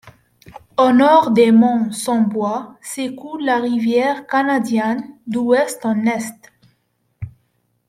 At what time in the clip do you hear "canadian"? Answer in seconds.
4.25-4.97